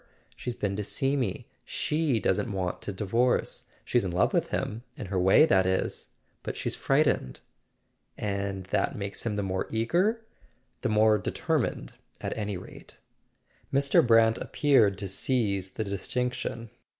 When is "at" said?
12.19-12.35